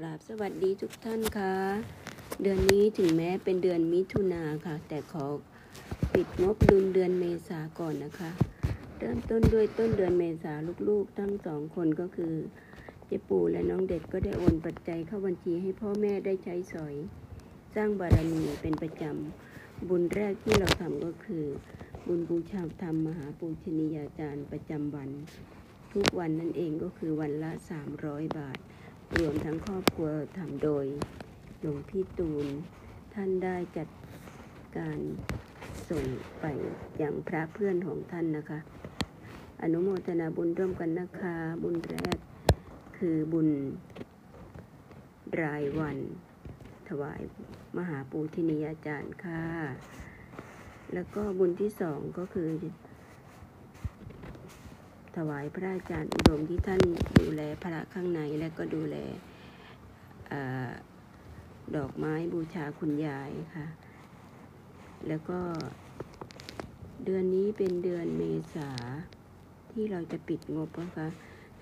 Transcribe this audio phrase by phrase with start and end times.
[0.00, 1.54] กราบสวัสดีทุกท่านค่ะ
[2.42, 5.24] เดือนนี้ถึงแม้เป็นเดือนมิถุนาค่ะ แต่ขอ
[6.14, 8.30] ปิดงบดุลเดือนเมษาก่อนนะคะ
[8.98, 10.52] เริ่มต้นด้วยต้นเดือนเมษา
[10.88, 12.34] ลูกๆ ทั้งสองคนก็คือ
[13.06, 16.94] เจ๊ปูและน้องเด็ดก็ได้โอนปัจจัยเข้าบัญชีให้พ่อแม่ได้ใช้สอย
[17.74, 21.44] สร้างบารมีเป็นประจำ บุญแรกที่เราทำก็คือ
[22.06, 25.10] บุญบูชาธรรมมหาปูชนียาจารย์ประจำวัน
[25.92, 27.50] ทุกวันนั่นเองก็คือวันละ
[27.94, 28.60] 300 บาท
[29.14, 30.08] รวมทั้งครอบครัว
[30.38, 30.86] ทำโดย
[31.60, 32.46] หลวงพี่ตูน
[33.14, 33.88] ท่านได้จัด
[34.76, 34.98] การ
[35.90, 36.04] ส่ง
[36.40, 36.44] ไป
[36.98, 38.58] อย่างพระเพื่อนของท่านนะคะ
[39.62, 42.18] อนุโมทนาบุญร่วมกันนะคะ บุญแรก
[42.98, 43.48] คือบุญ
[45.42, 45.98] รายวัน
[46.88, 47.22] ถวาย
[47.76, 49.44] มหาปูชนียาจารย์ค่ะ
[50.94, 52.48] แล้วก็บุญที่สองก็คือ
[55.16, 56.82] ถวายพระอาจารย์อุดมที่ท่าน
[57.20, 58.96] ดูแลพระข้างในและก็ดูแล
[60.32, 60.34] อ
[61.76, 63.66] ดอกไม้บูชาคุณยายค่ะ
[65.08, 65.38] แล้วก็
[67.04, 68.22] เดือนนี้เป็นเดือนเม
[68.54, 68.70] ษา
[69.72, 71.08] ที่เราจะปิดงบนะคะ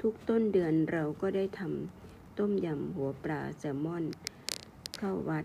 [0.01, 4.05] ทุกต้นเดือนเราก็ได้ทำต้มยำหัวปลาแซลมอน
[4.99, 5.45] เข้าวัด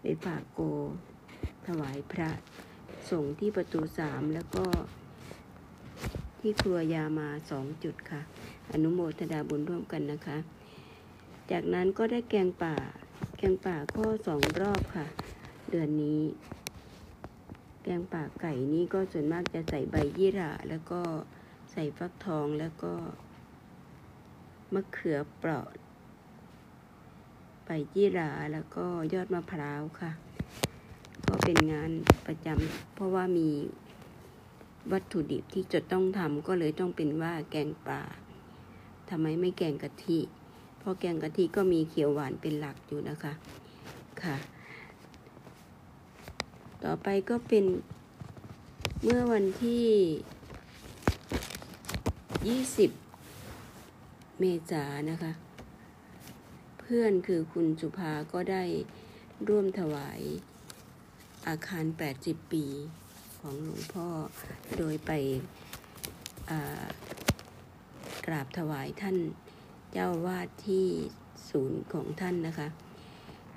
[0.00, 0.60] ไปฝากโก
[1.66, 2.30] ถวายพระ
[3.10, 4.66] ส่งที่ประตูสามแล้วก็
[6.40, 8.20] ที่ครัวยามาสองจุดค่ะ
[8.72, 10.38] อนุโมทนาบุญร่วมกันนะคะ
[11.50, 12.76] จากนั้นก็ได้แกงป่า
[13.38, 15.06] แกงป่าข้อสองรอบค่ะ
[15.70, 16.20] เดือนนี้
[17.82, 21.00] แกงป่าไก่นี่ก็ส่วนมากจะใส่ใบยี่หร่าแล้วก็
[21.72, 22.92] ใส่ฟักทองแล้วก็
[24.72, 25.66] มะเขือเปราะ
[27.66, 30.10] ใบยี่หร่าแล้วก็ยอดมะพร้าวค่ะ
[31.26, 31.90] ก็เป็นงาน
[32.26, 33.48] ประจำเพราะว่ามี
[34.92, 38.02] วัตถุดิบที่จะต้องทำก็เลยต้องเป็นว่าแกงป่า
[39.08, 40.18] ทำไมไม่แกงกะทิ
[40.78, 43.32] เพราะแกงกะทิก็มีเขียวหวานเป็นหลักอยู่นะคะ
[44.22, 44.36] ค่ะ
[46.84, 47.64] ต่อไปก็เป็น
[49.02, 49.86] เมื่อวันที่
[52.64, 55.32] 20 เมษายนนะคะ
[56.80, 58.64] เพื่อนคือคุณสุภาก็ได้
[59.48, 60.20] ร่วมถวาย
[61.46, 61.84] อาคาร
[62.18, 62.64] 80 ปี
[63.40, 64.06] ของหลวงพ่อ
[64.78, 65.10] โดยไป
[68.26, 69.16] กราบถวายท่าน
[69.92, 70.86] เจ้าวาดที่
[71.50, 72.68] ศูนย์ของท่านนะคะ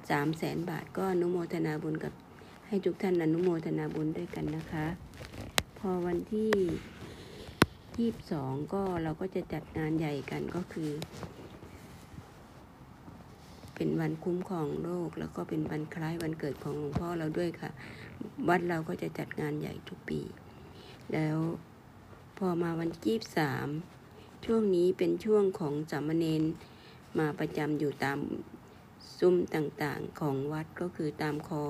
[0.09, 2.13] สามแสนบาทก็อนุโมทนาบุญกับ
[2.67, 4.85] ให้ทุกท่านอนุโมทนาบุญด้วยกันนะคะ
[5.77, 6.51] พอวันที่
[7.97, 10.91] ยี่บสองก็เราก็จะจัดงานใหญ่กันก็คือ
[13.75, 17.69] เป็นวันคุ้มครองโลก แล้วก็เป็นวันคล้ายวันเกิดของหลวงพ่อเราด้วยค่ะ
[18.47, 20.21] วัดเราก็จะจัดงานใหญ่ทุกปี
[21.13, 21.37] แล้ว
[22.37, 23.67] พอมาวันที่สาม
[24.45, 26.43] ช่วงนี้เป็นช่วงของสามเณร
[27.19, 28.19] มาประจำอยู่ตาม
[29.17, 31.63] ซุ้มต่างๆของวัดก็คือตามคอ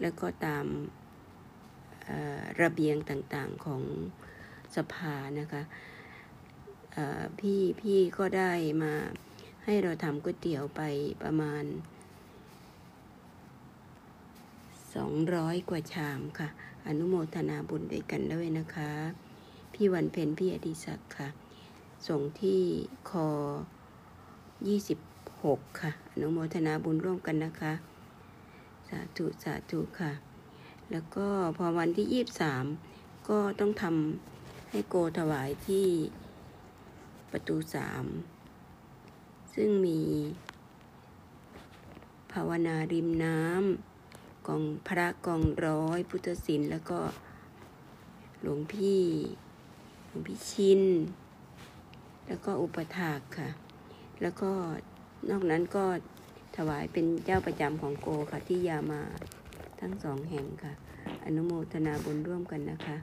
[0.00, 0.66] แล้วก็ตาม
[2.62, 3.82] ระเบียงต่างๆของ
[4.76, 5.62] สภานะคะ
[7.38, 8.94] พี่พี่ก็ได้มา
[9.64, 10.82] ให้เราทำก๋วยเตี๋ยวไป
[11.22, 11.64] ประมาณ
[14.94, 16.48] สองร้อยกว่าชามค่ะ
[16.86, 18.90] อนุโมทนาบุญด้วยกันด้วยนะคะ
[19.72, 21.28] พี่วันเพ็ญพี่อดิศักดิ์ค่ะ
[22.08, 22.60] ส่งที่
[23.10, 23.28] คอ
[24.66, 24.98] ยี่สิบ
[25.42, 27.72] หกค่ะ อนุโมทนาบุญร่วมกันนะคะ
[28.88, 30.12] สาธุสาธุค่ะ
[30.92, 31.26] แล้วก็
[31.56, 32.64] พอวันที่ยี่บสาม
[33.28, 35.86] ก็ต้องทำให้โกถวายที่
[37.30, 38.04] ประตูสาม
[39.54, 40.00] ซึ่งมี
[42.32, 43.93] ภาวนาริมน้ำ
[44.46, 46.98] กองพระกองร้อย พุทธศิลป์แล้วก็
[48.42, 49.04] หลวงพี่
[50.06, 50.82] หลวงพี่ชิน
[52.26, 53.48] แล้วก็อุปถากค่ะ
[54.22, 54.50] แล้วก็
[55.30, 55.84] นอกนั้นก็
[56.56, 59.02] ถวายเป็นเจ้าประจำของโกค่ะที่ยามา
[59.80, 60.72] ทั้งสองแห่งค่ะ
[61.24, 62.96] อนุโมทนาบุญร่วมกันนะคะ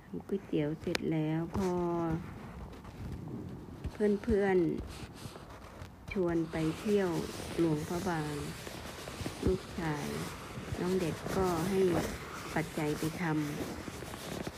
[0.00, 1.70] ทำก๋วยเตี๋ยวเสร็จแล้วพอ
[3.92, 5.43] เพื่อนๆ
[6.14, 7.10] ชวนไปเที่ยว
[7.58, 8.34] หลวงพระบาง
[9.46, 10.06] ลูกชาย
[10.80, 11.80] น้องเด็กก็ให้
[12.54, 13.24] ปัจจัยไปท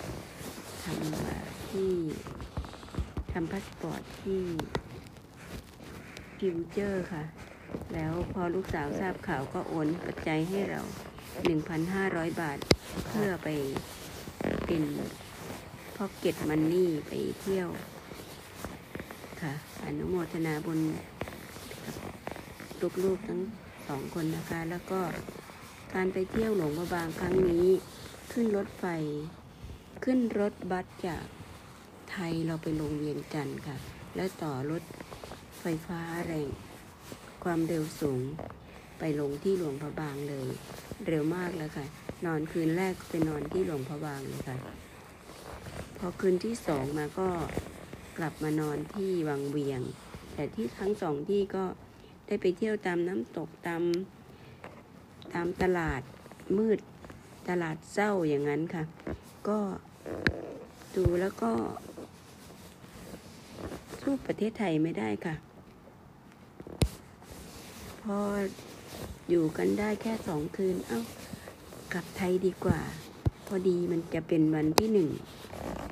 [0.01, 1.93] ำทำที่
[3.33, 4.43] ทำพาสปอร์ตที่
[6.39, 7.25] Future ค่ะ
[7.95, 10.81] แล้วพอลูกสาวทราบข่าวก็โอนปัจจัยให้เรา
[11.61, 12.59] 1,500 บาท
[13.09, 13.49] เพื่อไป
[14.67, 14.83] เป็น
[15.97, 17.69] pocket money ไปเที่ยว
[19.43, 19.53] ค่ะ
[19.85, 20.81] อนุโมทนาบุญ
[23.05, 23.41] ลูกๆทั้ง
[23.89, 25.01] สองคนนะคะ แล้วก็
[25.95, 27.67] การไปเที่ยวหลวงพระบางครั้งนี้
[28.33, 28.85] ขึ้นรถไฟ
[30.05, 31.25] ขึ้นรถบัสจาก
[32.11, 33.77] ไทยเราไปลงเวียงจันทร์ค่ะ
[34.17, 34.83] แล้วต่อรถ
[35.61, 36.49] ไฟฟ้าแรง
[37.45, 38.21] ความเร็วสูง
[38.99, 40.49] ไปลงที่หลวงพระบางเลย
[41.07, 41.87] เร็วมากแล้วค่ะ
[42.27, 44.57] นอนคืนแรกไปนอนที่หลวงพระบางเลยค่ะ
[45.99, 47.29] พอคืนที่สองมาก็
[48.19, 49.81] กลับมานอนที่วังเวียง
[50.35, 51.65] แต่ที่ทั้งสองที่ก็
[52.27, 53.83] ได้ไปเที่ยวตามน้ำตกตาม
[55.35, 56.03] ตามตลาด
[56.57, 56.79] มืด
[57.49, 58.83] ตลาดเศร้าอย่างนั้นค่ะ
[59.49, 59.59] ก็
[60.97, 61.51] ดูแล้วก็
[64.01, 65.35] สู้ประเทศไทยไม่ได้ค่ะ
[68.03, 68.19] พอ
[69.31, 71.01] อยู่กันได้แค่สองคืน เอ้า
[71.93, 72.81] กลับไทยดีกว่า
[73.47, 75.11] พอดีมันจะเป็นวันที่หนึ่ง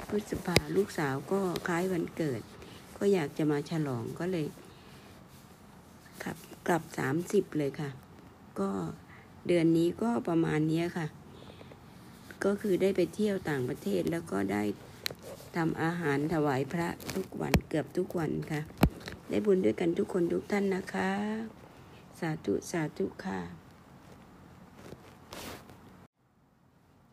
[0.09, 2.41] พฤษภาลูกสาวก็คล้ายวันเกิด
[2.99, 4.47] ก็อยากจะมาฉลองก็เลย
[6.25, 6.37] ขับ
[6.69, 7.91] กลับสามสิบเลยค่ะ
[8.61, 8.71] ก็
[9.47, 11.07] เดือนนี้ก็ประมาณนี้ค่ะ
[12.45, 14.63] ก็คือได้ไปเที่ยวต่างประเทศแล้วก็ได้
[15.57, 18.61] ทำอาหารถวายพระทุกวันเกือบทุกวันค่ะ
[19.29, 21.11] ได้บุญด้วยกันทุกคนทุกท่านนะคะ
[22.19, 23.41] สาธุสาธุค่ะ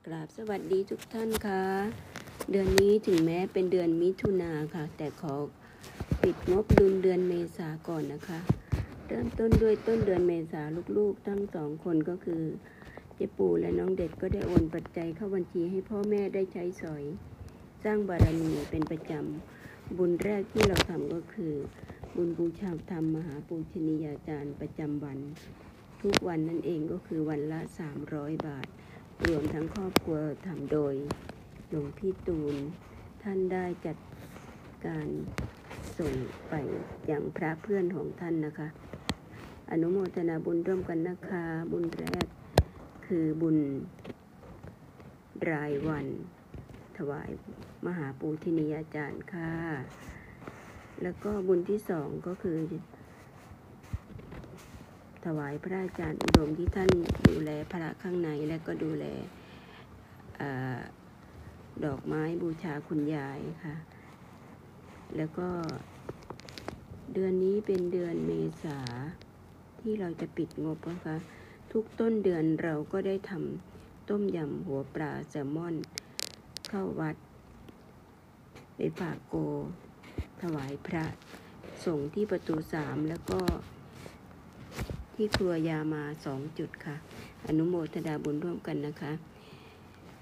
[0.05, 1.63] กราบสวัสดีทุกท่านค่ะ
[2.51, 5.33] เดือนนี้ถึงแม้เป็นเดือนมิถุนาค่ะ แต่ขอ
[6.21, 8.39] ปิดงบดุลเดือนเมษาก่อนนะคะ
[9.13, 10.63] เริ่มต้นด้วยต้นเดือนเมษา
[10.97, 12.43] ลูกๆ ทั้งสองคนก็คือ
[13.15, 17.03] เจ๊ปูและน้องเด็กก็ได้โอนปัจจัยเข้าบัญชีให้พ่อแม่ได้ใช้สอย
[17.83, 21.53] สร้างบารมีเป็นประจำ บุญแรกที่เราทำก็คือ
[22.15, 25.19] บุญบูชาธรรมมหาปูชนียาจารย์ประจำวัน
[26.01, 27.61] ทุกวันนั่นเองก็คือวันละ
[28.03, 28.67] 300 บาท
[29.27, 30.17] รวมทั้งครอบครัว
[30.47, 30.95] ทำโดย
[31.69, 32.55] หลวงพี่ตูน
[33.23, 33.97] ท่านได้จัด
[34.85, 35.07] การ
[35.97, 36.13] ส่ง
[36.49, 36.53] ไป
[37.07, 38.69] อย่างพระเพื่อนของท่านนะคะ
[39.73, 42.25] อนุโมทนาบุญร่วมกันนะคะ บุญแรก
[43.05, 43.57] คือบุญ
[45.51, 46.07] รายวัน
[46.97, 47.29] ถวาย
[47.85, 49.51] มหาปูชนียาจารย์ค่ะ
[51.03, 52.57] แล้วก็บุญที่สองก็คือ
[55.25, 56.89] ถวายพระอาจารย์อุดมที่ท่าน
[57.29, 59.05] ดูแลพระข้างในและก็ดูแล
[60.41, 60.43] อ
[61.85, 63.75] ดอกไม้บูชาคุณยายค่ะ
[65.17, 65.47] แล้วก็
[67.13, 68.31] เดือนนี้เป็นเดือนเม
[68.63, 68.79] ษา
[69.81, 71.15] ที่เราจะปิดงบนะคะ
[71.71, 75.75] ทุกต้นเดือนเราก็ได้ทำต้มยำหัวปลาแซลมอน
[76.69, 77.15] เข้าวัด
[78.75, 79.35] ไปฝากโก
[80.41, 81.05] ถวายพระ
[81.85, 83.39] ส่งที่ประตูสามแล้วก็
[85.15, 86.95] ที่ครัวยามาสองจุดค่ะ
[87.45, 89.11] อนุโมทนาบุญร่วมกันนะคะ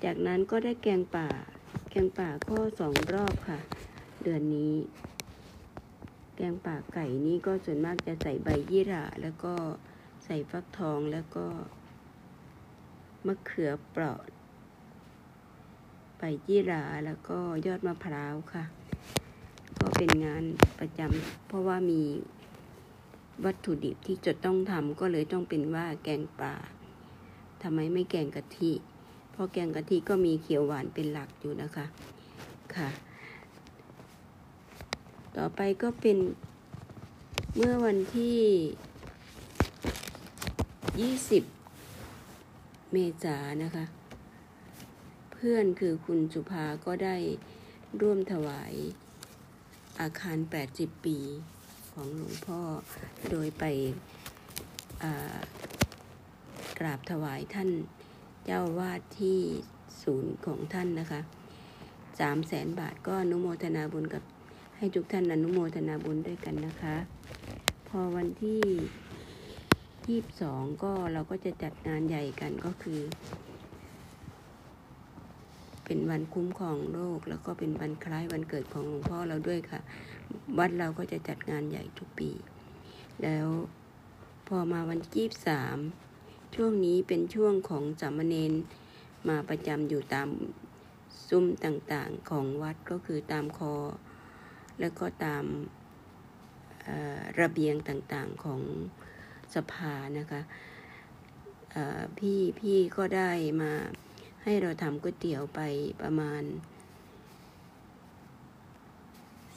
[0.03, 1.27] จากนั้นก็ได้แกงป่า
[1.89, 3.59] แกงป่าก็สองรอบค่ะ
[4.23, 4.73] เดือนนี้
[6.41, 9.53] แกงป่าไก่นี่ก็ส่วนมากจะใส่ใบยี่หร่าแล้วก็
[10.25, 11.45] ใส่ฟักทองแล้วก็
[13.25, 14.19] มะเขือเปราะ
[16.17, 18.63] ใบยี่หร่าแล้วก็ยอดมะพร้าวค่ะ
[19.79, 20.43] ก็เป็นงาน
[20.79, 22.01] ประจำเพราะว่ามี
[23.45, 26.55] วัตถุดิบที่จะต้องทำก็เลยต้องเป็นว่าแกงป่า
[27.61, 28.71] ทำไมไม่แกงกะทิ
[29.31, 31.85] เพราะแกงกะทิก็มีเขียวหวานเป็นหลักอยู่นะคะ
[32.77, 32.89] ค่ะ
[35.37, 36.17] ต่อไปก็เป็น
[37.57, 38.39] เมื่อวันที่
[41.23, 43.85] 20 เมษายนนะคะ
[45.33, 47.17] เพื่อนคือคุณสุภาก็ได้
[48.01, 48.73] ร่วมถวาย
[49.99, 50.37] อาคาร
[50.71, 51.17] 80 ปี
[51.91, 52.61] ของหลวงพ่อ
[53.31, 53.63] โดยไป
[56.79, 57.69] กราบถวายท่าน
[58.45, 59.39] เจ้าวาดที่
[60.03, 61.21] ศูนย์ของท่านนะคะ
[62.19, 64.23] สามแสนบาทก็อนุโมทนาบุญกับ
[64.81, 66.95] ให้ทุกท่านอนุโมทนาบุญด้วยกันนะคะ
[67.87, 68.61] พอวันที่
[70.07, 72.99] ยี่สองก็เราก็จะจัดงานใหญ่กันก็คือ
[75.85, 79.79] เป็นวันคุ้มครองโลกแล้วก็เป็นวันคล้ายวันเกิดของหลวงพ่อเราด้วยค่ะ
[80.57, 82.29] วัดเราก็จะจัดงานใหญ่ทุกปี
[83.23, 83.47] แล้ว
[84.47, 85.77] พอมาวันที่ยี่สาม
[86.55, 88.53] ช่วงนี้เป็นช่วงของสามเณร
[89.29, 90.29] มาประจำอยู่ตาม
[91.27, 93.73] ซุ้มต่างๆของวัดก็คือตามคอ
[94.79, 95.45] แล้วก็ตาม
[97.39, 98.61] ระเบียงต่างๆของ
[99.55, 100.41] สภานะคะ
[102.17, 103.31] พี่พี่ก็ได้
[103.61, 103.71] มา
[104.43, 105.59] ให้เราทำก๋วยเตี๋ยวไป
[106.01, 106.43] ประมาณ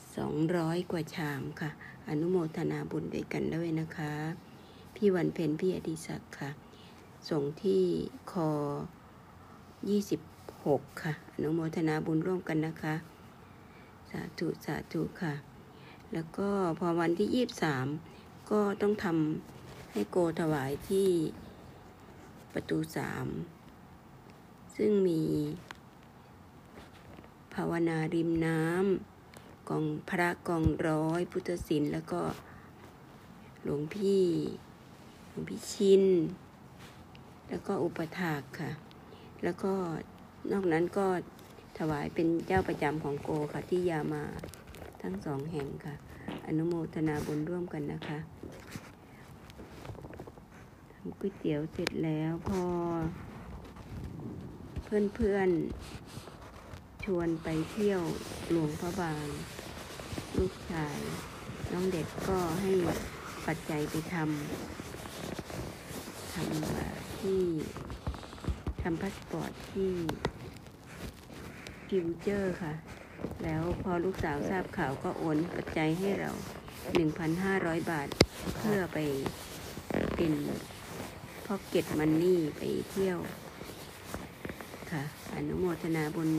[0.08, 1.70] 200 กว่าชามค่ะ
[2.08, 4.12] อนุโมทนาบุญด้วยกันด้วยนะคะ
[4.94, 6.50] พี่วันเพ็ญพี่อดิศักดิ์ค่ะ
[7.30, 7.82] ส่งที่
[8.32, 8.50] คอ
[10.18, 12.94] 26 ค่ะ อนุโมทนาบุญร่วมกันนะคะ
[14.12, 15.34] สาธุสาธุค่ะ
[16.12, 17.46] แล้วก็พอวันที่
[18.00, 21.08] 23ก็ต้องทำให้โกถวายที่
[22.52, 23.26] ประตูสาม
[24.76, 25.22] ซึ่งมี
[27.54, 32.22] ภาวนาริมน้ำกองพระกองร้อยพุทธศิลป์แล้วก็
[33.64, 34.26] หลวงพี่
[35.28, 36.04] หลวงพี่ชิน
[37.48, 38.70] แล้วก็อุปถากค่ะ
[39.44, 39.72] แล้วก็
[40.52, 41.06] นอกนั้นก็
[41.78, 44.24] ถวายเป็นเจ้าประจำของโกค่ะที่ยามา
[45.02, 45.94] ทั้งสองแห่งค่ะ
[46.46, 48.18] อนุโมทนาบุญร่วมกันนะคะ
[50.92, 52.62] ทำก๋วยเตี๋ยวเสร็จแล้วพอ
[55.14, 58.02] เพื่อนๆชวนไปเที่ยว
[58.50, 59.26] หลวงพระบาง
[60.38, 60.98] ลูกชาย
[61.72, 62.72] น้องเด็กก็ให้
[63.46, 67.42] ปัจจัยไปทำทำที่
[68.82, 69.92] ทำพาสปอร์ตที่
[71.96, 72.72] Future ค่ะ
[73.44, 76.30] แล้วพอลูกสาวทราบข่าวก็โอนปัจจัยให้เรา
[77.10, 78.08] 1,500 บาท
[78.58, 78.98] เพื่อไป
[80.16, 80.32] เป็น
[81.46, 83.18] pocket money ไปเที่ยว
[84.90, 85.02] ค่ะ
[85.34, 86.30] อนุโมทนาบุญ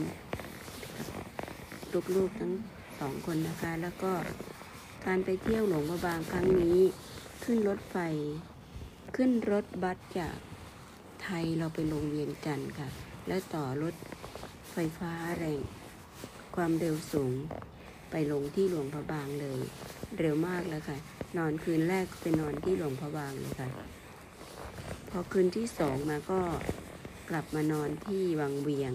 [2.16, 2.52] ลูกๆทั้ง
[2.98, 4.12] สองคนนะคะ แล้วก็
[5.06, 6.80] การไปเที่ยวหลวงพระบางครั้งนี้
[7.44, 7.96] ขึ้นรถไฟ
[9.16, 10.36] ขึ้นรถบัสจาก
[11.22, 12.88] ไทยเราไปลงเวียงจันทร์ค่ะ
[13.26, 13.94] แล้วต่อรถ
[14.74, 15.60] ไฟฟ้าแรง
[16.56, 17.34] ความเร็วสูง
[18.10, 19.60] ไปลงที่หลวงพระบางเลย
[20.18, 20.98] เร็วมากแล้วค่ะ
[21.38, 23.68] นอนคืนแรกไปนอนที่หลวงพระบางเลยค่ะ
[25.10, 26.40] พอคืนที่สองมาก็
[27.30, 28.92] กลับมานอนที่วังเวียง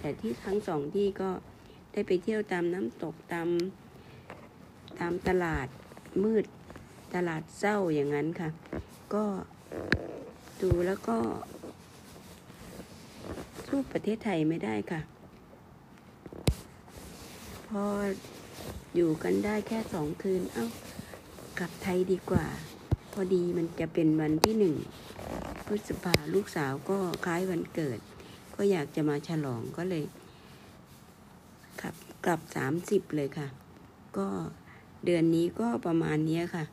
[0.00, 1.30] แต่ที่ทั้งสองที่ก็
[1.92, 3.48] ได้ไปเที่ยวตามน้ำตกตาม
[5.00, 5.68] ตามตลาด
[6.22, 6.44] มืด
[7.14, 8.48] ตลาดเศร้าอย่างนั้นค่ะ
[9.14, 9.24] ก็
[10.62, 11.16] ดูแล้วก็
[13.66, 15.00] สู้ประเทศไทยไม่ได้ค่ะ
[17.68, 17.84] พอ
[18.94, 20.66] อยู่กันได้แค่สองคืน เอ้า
[21.58, 22.46] กลับไทยดีกว่า
[23.12, 24.74] พอดีมันจะเป็นวันที่หนึ่ง
[25.66, 27.98] พฤษภาลูกสาวก็คล้ายวันเกิด
[28.56, 30.04] ก็อยากจะมาฉลองก็เลย
[31.80, 31.94] ขับ
[32.24, 33.48] กลับสามสิบเลยค่ะ
[34.16, 34.26] ก็
[35.04, 36.64] เดือนนี้ก็ประมาณนี้ค่ะ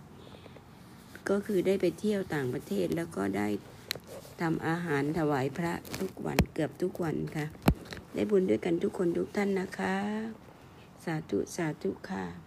[1.29, 3.47] ก็คือได้ไปเที่ยวต่างประเทศแล้วก็ได้
[4.41, 7.45] ทำอาหารถวายพระทุกวันเกือบทุกวันค่ะ
[8.13, 10.44] ได้บุญด้วยกันทุกคนทุกท่านนะคะ
[11.05, 12.44] สาธุ สาธุค่ะ